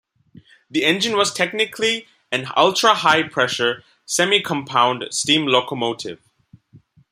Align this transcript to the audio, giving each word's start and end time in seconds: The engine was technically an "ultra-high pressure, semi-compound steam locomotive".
The 0.67 0.83
engine 0.83 1.15
was 1.15 1.31
technically 1.31 2.07
an 2.31 2.47
"ultra-high 2.57 3.27
pressure, 3.29 3.83
semi-compound 4.07 5.05
steam 5.11 5.45
locomotive". 5.45 6.19